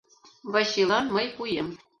[0.53, 1.67] Вачилан мый пуэм...